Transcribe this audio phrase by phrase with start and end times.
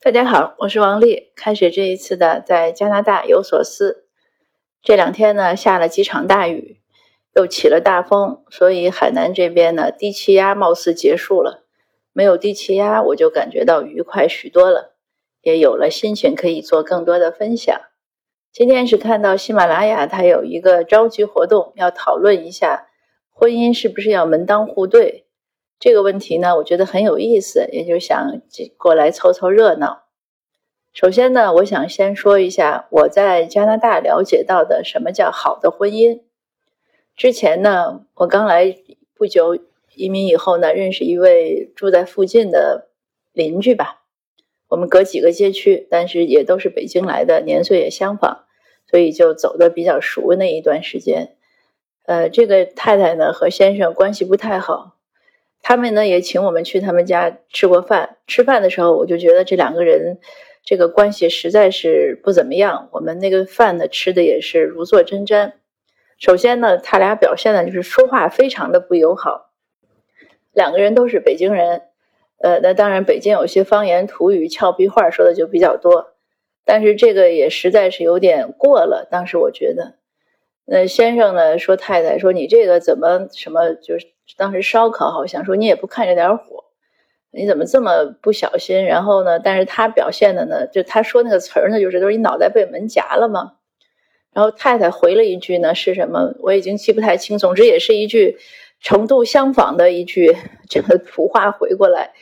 [0.00, 1.32] 大家好，我是王丽。
[1.34, 4.04] 开始这一次的在加拿大有所思。
[4.80, 6.78] 这两天呢，下了几场大雨，
[7.34, 11.64] 又起了大风，所以海南这边呢，低气压貌似结束了。
[12.12, 14.94] 没有低气压，我就感觉到愉快许多了，
[15.42, 17.76] 也有了心情可以做更多的分享。
[18.52, 22.86] 今天是看到喜马拉雅它有一个召集活动，要讨论一下
[23.30, 25.24] 婚姻是不是要门当户对。
[25.80, 28.42] 这个问题呢，我觉得很有意思，也就想
[28.76, 30.04] 过来凑凑热闹。
[30.92, 36.22] 首先呢，我想先说一下我在加拿大了解到的什么叫好的婚姻。
[37.14, 38.76] 之前呢，我刚来
[39.14, 39.56] 不久，
[39.94, 42.88] 移民以后呢，认识一位住在附近的
[43.32, 44.02] 邻居吧，
[44.68, 48.46] 我们隔几个街区，但是也都是北京来的，年岁也相仿，
[48.90, 51.36] 所以就走的比较熟那一段时间。
[52.06, 54.97] 呃，这个太太呢和先生关系不太好。
[55.68, 60.18] 他们呢也请我们去他们家吃过饭，吃饭的时候我就觉得这两个人
[60.64, 62.88] 这个关系实在是不怎么样。
[62.90, 65.52] 我们那个饭呢吃的也是如坐针毡。
[66.18, 69.50] 首先呢，他俩表现的就是说话非常的不友好。
[70.54, 71.82] 两个人都是北京人，
[72.38, 76.14] 呃，那当然北京有些方言土语俏皮话说的就比较多，
[76.64, 79.06] 但是这个也实在是有点过了。
[79.10, 79.98] 当时我觉得。
[80.64, 84.06] 那先生呢说太太说你这个怎么什么就是
[84.36, 86.64] 当时烧烤好像说你也不看着点火，
[87.30, 88.84] 你怎么这么不小心？
[88.84, 93.54] 然后呢，但是他表现的呢，就他说那个词儿呢，就是都是你脑袋被门夹了吗？
[94.32, 96.34] 然后太太回了一句呢是什么？
[96.40, 98.38] 我已经记不太清，总之也是一句
[98.80, 100.36] 程度相仿的一句
[100.68, 102.12] 这个土话回过来。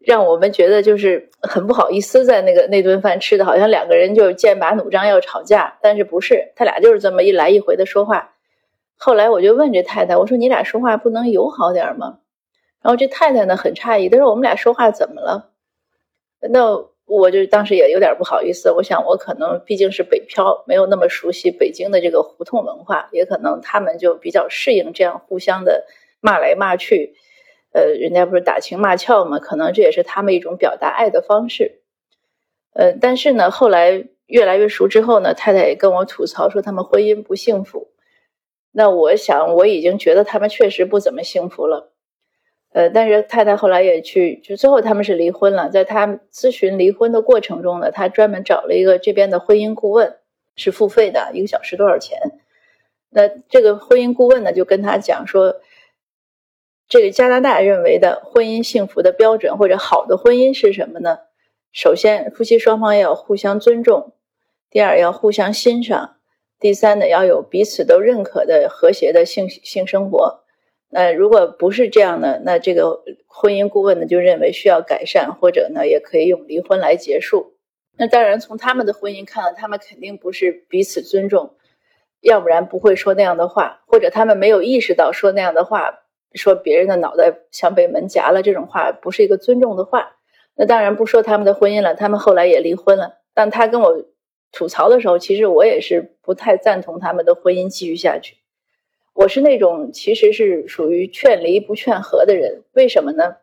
[0.00, 8.33] 让我们觉得就是很不好意思，在那个那顿饭吃的好像两个人就剑拔弩张要吵架，但是不是，他俩就是这么一来一回的说话。
[9.04, 12.20] 后来我就问这太太，我说你俩说话不能友好点吗？
[12.80, 15.50] 然后这太太呢很诧异，她说我们俩说话怎么了？
[16.40, 25.84] 那我就当时也有点不好意思，我想我可能毕竟是北漂，没有那么熟悉北京的这个胡同文化，也可能他们就比较适应这样互相的
[26.22, 27.14] 骂来骂去。
[27.74, 31.82] 呃，人家不是打情骂俏嘛，可能这也是他们一种表达爱的方式。
[32.72, 37.88] 呃，但是呢，后来越来越熟之后呢，太太也跟我吐槽说他们婚姻不幸福。
[38.76, 41.92] 那我想我已经觉得他们确实不怎么幸福了。
[42.72, 45.70] 呃，但是太太后来也去，就最后他们是离婚了。
[45.70, 50.16] 在他咨询离婚的过程中呢，他专门找了一个这边的婚姻顾问，
[50.56, 52.18] 是付费的，一个小时多少钱？
[53.10, 55.56] 那这个婚姻顾问呢，就跟他讲说。
[56.86, 61.18] 这个加拿大认为的婚姻幸福的标准或者好的婚姻是什么呢？
[61.72, 64.12] 首先，夫妻双方要互相尊重；
[64.70, 66.18] 第二，要互相欣赏；
[66.64, 70.44] 第三呢，要有彼此都认可的和谐的性性生活。
[70.88, 72.40] 那如果不是这样呢？
[72.42, 77.58] 那这个婚姻顾问呢就认为需要改善，或者呢也可以用离婚来结束。
[77.98, 81.52] 那当然，从他们的婚姻看，他们肯定不是彼此尊重，
[82.22, 86.00] 要不然不会说那样的话，或者他们没有意识到说那样的话。
[86.32, 90.16] 说别人的脑袋像被门夹了，这种话不是一个尊重的话。
[90.56, 93.18] 那当然不说他们的婚姻了，他们后来也离婚了。
[93.34, 94.02] 但他跟我
[94.54, 98.36] 吐槽的时候，其实我也是不太赞同他们的婚姻继续下去。
[99.12, 102.62] 我是那种其实是属于劝离不劝和的人。
[102.72, 103.36] 为什么呢？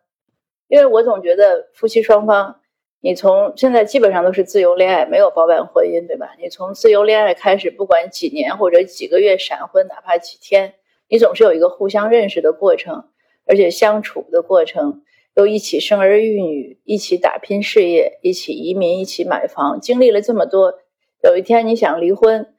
[0.68, 2.62] 因为我总觉得夫妻双方，
[3.02, 6.36] 你从现在基本上都是自由恋爱，没有包办婚姻，对吧？
[6.42, 10.76] 你从自由恋爱开始，不管几年或者几个月闪婚，哪怕几天。
[11.10, 13.10] 你总是有一个互相认识的过程，
[13.46, 15.04] 而且相处的过程，
[15.36, 20.80] 又一起生儿育女，一起打拼事业，一起移民，一起买房，经历了这么多，
[21.24, 22.54] 有一天你想离婚，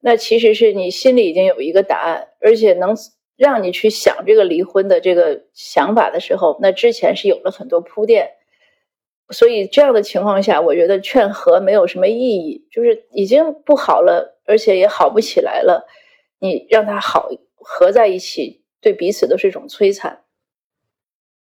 [0.00, 2.94] 那其实是你心里已经有一个答案，而且能
[3.36, 8.30] 让你去想这个离婚的这个想法的时候，那之前是有了很多铺垫，
[9.30, 15.86] 所以这样的情况下，我觉得劝和没有什么意义，就是已经不好了，而且也好不起来了，
[16.38, 17.28] 你让他好。
[17.68, 20.22] 合在一起，对彼此都是一种摧残。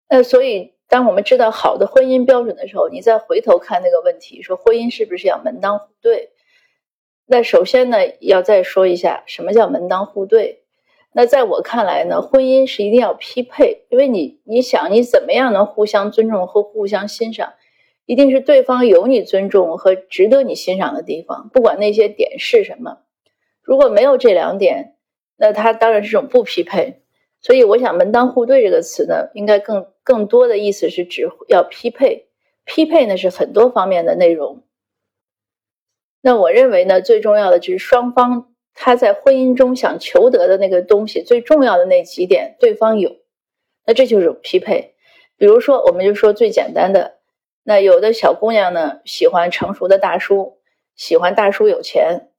[0.10, 6.32] 那所以，当我们知道好的婚姻标准的时候，你再回头看那个问题，说婚姻是不是要门当户对？
[7.32, 10.64] 那首先呢，要再说一下什么叫门当户对。
[11.14, 17.54] 那在我看来呢，婚姻是一定要匹配，因为你你想，你怎么样能互相尊重和互相欣赏？
[18.06, 22.98] 一定是对方有你尊重和值得你欣赏的地方，不管那些点是什么。
[23.62, 24.96] 如果没有这两点，
[25.38, 27.00] 那它当然是种不匹配，
[27.40, 32.26] 所以我想“门当户对”这个词呢，应该更更多的意思是指要匹配。
[32.66, 34.64] 匹配呢是很多方面的内容。
[36.22, 43.18] 那我认为呢，最重要的就是双方他在婚姻中想求得的那个东西，最重要的那几点，对方有，
[43.86, 44.94] 那这就是匹配。
[45.38, 47.18] 比如说，我们就说最简单的，
[47.64, 50.60] 那有的小姑娘呢，喜欢成熟的大叔，
[50.96, 52.30] 喜欢大叔有钱；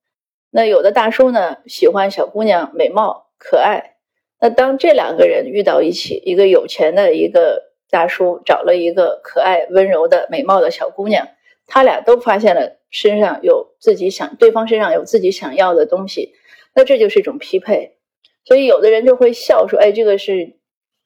[0.50, 3.96] 那有的大叔呢，喜欢小姑娘美貌可爱。
[4.40, 11.28] 那当这两个人遇到一起，一个有钱的一个大叔找了一个可爱温柔的美貌的小姑娘，
[11.67, 16.32] 他俩都发现了身上有自己想，对方身上有自己想要的东西，
[16.75, 17.99] 那这就是一种匹配。
[18.46, 20.56] 所以有的人就会笑说：“哎，这个是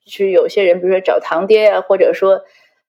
[0.06, 2.42] 是有些人，比如说找堂爹啊，或者说。”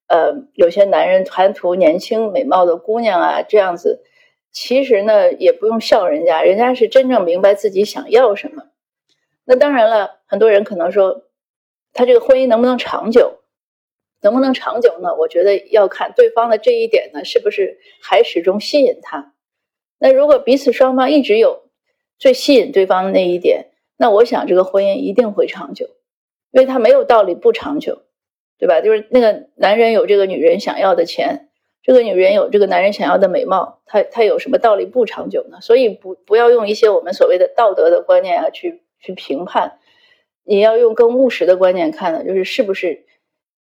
[0.09, 4.05] 呃，有些男人贪图年轻美貌的姑娘啊，这样子，
[4.53, 8.63] 其实呢也不用笑人家，人家是真正明白自己想要什么。
[9.43, 11.23] 那当然了，很多人可能说，
[11.91, 13.39] 他这个婚姻能不能长久？
[14.21, 15.13] 能不能长久呢？
[15.13, 19.33] 我觉得要看对方的这一点呢，是不是还始终吸引他。
[19.99, 21.69] 那如果彼此双方一直有
[22.17, 23.67] 最吸引对方的那一点，
[23.97, 25.87] 那我想这个婚姻一定会长久，
[26.51, 28.03] 因为他没有道理不长久。
[28.59, 28.81] 对吧？
[28.81, 31.49] 就是那个男人有这个女人想要的钱，
[31.83, 35.59] 这个女人有这个男人想要的美貌，他他有什么道理不长久呢？
[35.61, 39.77] 所以不不要用一些我们所谓的道德的观念啊去去评判，
[40.43, 43.05] 你要用更务实的观念看的，就是是不是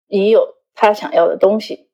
[0.07, 1.89] 你有他想要的东西。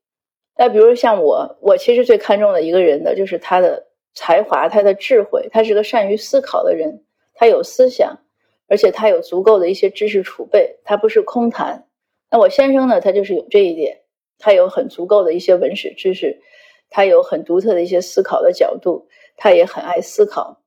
[0.56, 8.20] 那比如像我，我其实最看重的一个人呢，就是他的才华、他的智慧，他是个善于思考的人，他有思想，
[8.68, 11.88] 而且他有足够的一些知识储备，他不是空谈。
[12.30, 13.00] 那我先生呢？
[13.00, 14.02] 他就是有这一点，
[14.40, 16.42] 他有很足够的一些文史知识，
[16.90, 19.08] 他有很独特的一些思考的角度，
[19.38, 20.62] 他也很爱思考。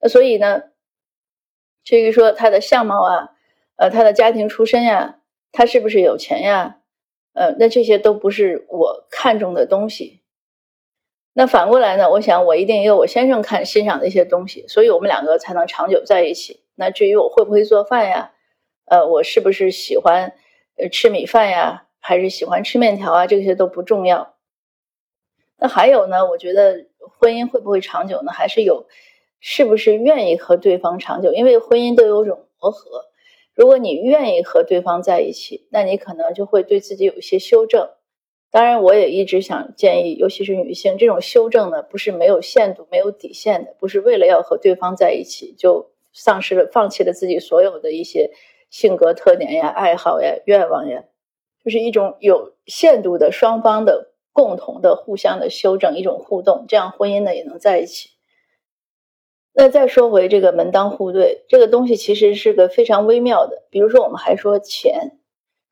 [0.00, 0.62] 那所以呢，
[1.84, 3.30] 至于说他的相貌啊，
[3.76, 5.20] 呃，他的家庭出身呀，
[5.52, 6.80] 他是不是有钱呀？
[7.34, 10.22] 呃，那这些都不是我看重的东西。
[11.36, 12.08] 那反过来呢？
[12.10, 16.62] 我想我一定也有我先生看欣赏的一些东西，所以我们两个才能长久在一起。
[16.76, 18.32] 那至于我会不会做饭呀？
[18.86, 20.32] 呃，我是不是喜欢？
[20.76, 23.26] 呃，吃米饭呀，还是喜欢吃面条啊？
[23.26, 24.34] 这些都不重要。
[25.56, 26.28] 那还有呢？
[26.30, 26.86] 我觉得
[27.18, 28.30] 婚姻会不会长久呢？
[28.30, 28.86] 还是有，
[29.40, 31.32] 是不是愿意和对方长久？
[31.32, 33.06] 因为婚姻都有种磨合。
[33.54, 37.88] 如果你愿意和对方在一起，那你可能就会对自己有一些修正。
[38.54, 48.30] 当然，我也一直想建议，尤其是女性，这种修正呢，不是没有限度、没有底线的，不是为了要和对方在一起就丧失了、放弃了自己所有的一些。
[48.70, 51.04] 性格特点呀、爱好呀、愿望呀，
[51.64, 58.10] 就是一种有限度的双方的共同的互相的修正，一种互动，这样婚姻呢也能在一起。
[59.52, 63.62] 那再说回这个门当户对这个东西，其实是个非常微妙的。
[63.70, 65.20] 比如说，我们还说钱，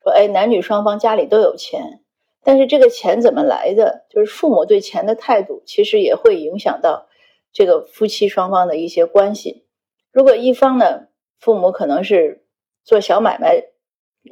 [0.01, 2.02] 说哎，男女双方家里都有钱，
[2.43, 4.05] 但是这个钱怎么来的？
[4.09, 7.07] 就是父母对钱的态度，其实也会影响到
[7.51, 9.65] 这个夫妻双方的一些关系。
[10.11, 11.07] 如果一方呢，
[11.39, 12.41] 父母可能是。
[12.85, 13.63] 做小买卖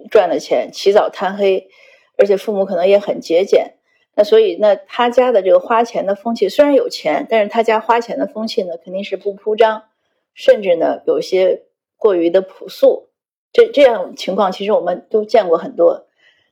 [0.10, 1.70] 赚的钱，起早贪黑，
[2.18, 3.76] 而且父母可能也很节俭。
[4.14, 9.84] 那所以，那他家的这个花钱的风气虽然有钱，但是他家花钱的风气呢，肯定是不铺张，
[10.34, 11.64] 甚至呢有些
[11.96, 13.08] 过于的朴素。
[13.54, 16.08] 这这样情况其实我们都见过很多。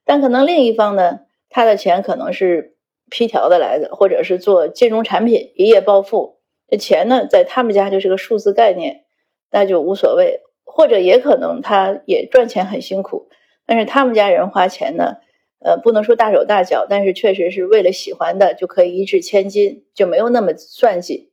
[0.06, 1.20] 但可能另一方呢，
[1.50, 2.76] 他的钱可能是
[3.10, 9.06] 批条的来的，或者是做金融产品一夜暴富，这钱呢在他们家就是个数字概念，
[9.52, 10.42] 那就无所谓。
[10.72, 13.28] 或者也可能他也赚钱很辛苦，
[13.66, 15.16] 但是他们家人花钱呢，
[15.60, 21.32] 呃，不能说大手大脚，但是确实是为了喜欢的就可以一掷千金，就没有那么算计。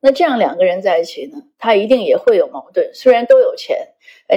[0.00, 2.90] 那这样两个人在一起呢，他一定也会有矛盾。
[2.92, 3.88] 虽然都有钱，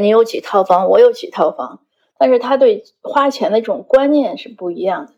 [0.01, 1.81] 你有几套房，我有几套房，
[2.21, 5.13] 但是他对花钱的这种观念是不一样的。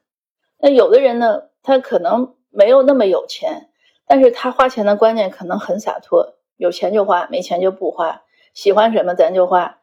[0.58, 3.70] 那有的人呢，他可能没有那么有钱，
[4.08, 8.22] 但是他花钱的观念可能很洒脱，有钱就花，没钱就不花。
[8.54, 9.80] 喜欢什么咱就花，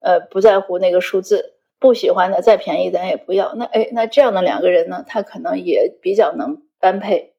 [0.00, 1.56] 呃，不在乎那个数字。
[1.78, 3.54] 不喜欢的再便宜咱也不要。
[3.54, 7.32] 那哎，那这样的两个人呢，他可能也比较能般配。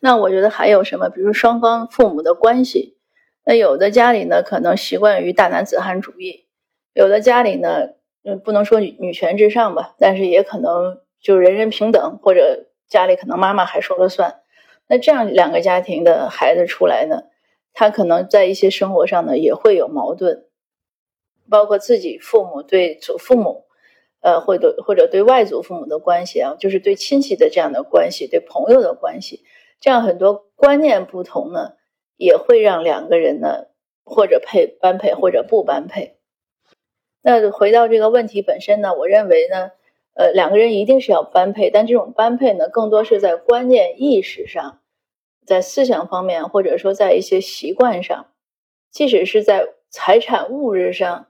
[0.00, 1.10] 那我觉得还有什么？
[1.10, 2.96] 比如双方父母的关系。
[3.44, 6.46] 那有的家里呢，可能习惯于大男子汉主义；
[6.94, 7.90] 有的家里呢，
[8.24, 14.40] 嗯，不能说女女权至上吧，但是也可能就人人平等，或者家里可能妈妈还说了算。
[14.88, 17.24] 那这样两个家庭的孩子出来呢？
[17.76, 20.46] 他可能在一些生活上呢也会有矛盾，
[21.50, 23.64] 包括自己父母对祖父母，
[24.20, 29.42] 呃，或者或者对外祖父母的关系啊，就是对亲戚的这样的关系，对朋友的关系，
[29.80, 31.72] 这样很多观念不同呢，
[32.16, 33.66] 也会让两个人呢
[34.04, 36.16] 或者配般配或者不般配。
[37.26, 39.70] 那回到这个问题本身呢，我认为呢，
[40.12, 44.80] 呃，两个人一定是要般配，但这种般配呢，更多是在观念意识上。
[45.46, 48.26] 在思想方面，或者说在一些习惯上，
[48.90, 51.28] 即使是在财产物质上，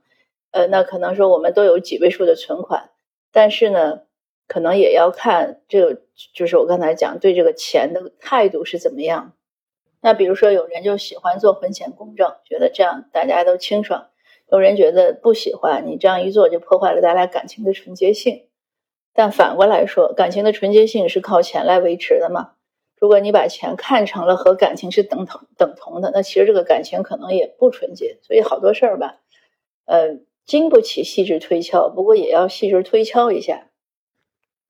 [0.51, 2.91] 呃，那可能说我们都有几位数的存款，
[3.31, 4.01] 但是呢，
[4.49, 6.03] 可能也要看这个，
[6.35, 9.33] 就是我刚才讲对这个钱的态度是怎么样。
[10.01, 14.11] 那比如说，有人就喜欢做婚前公证，觉得这样大家都清爽；
[14.55, 18.45] 有人觉得不喜欢，你这样一做就破坏了大家感情的纯洁性。
[19.13, 22.53] 但反过来说，感情的纯洁性是靠钱来维持的嘛？
[23.01, 28.19] 如果你把钱看成了和感情是等同等同的，那其实这个感情可能也不纯洁。
[28.23, 29.17] 所以好多事儿吧，
[29.87, 33.71] 呃，经不起细致推敲，不过也要细致推敲一下。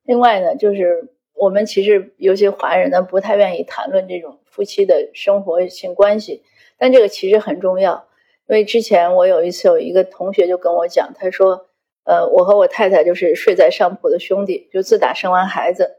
[0.02, 4.38] 另外呢，就是我们其实有些华人呢不太愿意谈论这种。
[4.54, 6.44] 夫妻的生活性关系，
[6.78, 8.06] 但这个其实很重要，
[8.46, 11.66] 因为之前我有一次有一个同学就跟我讲，他说，
[12.04, 15.96] 呃，我和我太太就是睡在上铺的兄弟，就自打生完孩子，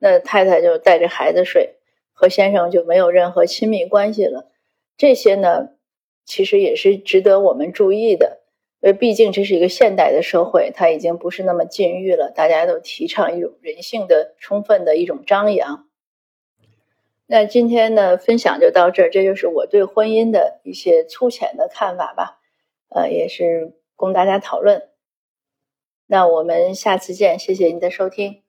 [0.00, 1.76] 那太太就带着孩子睡，
[2.12, 4.50] 和先生就没有任何亲密关系了。
[4.96, 5.68] 这些呢，
[6.24, 8.40] 其实也是值得我们注意的，
[8.80, 15.86] 因为毕竟这是一个现代的社会，它已经不是那么禁欲了，大家都提倡一种人性的充分的一种张扬。
[17.26, 22.40] 那今天呢，分享就到这儿，这就是我对婚姻的一些粗浅的看法吧，
[22.90, 24.90] 呃，也是供大家讨论。
[26.06, 28.43] 那我们下次见，谢谢您的收听。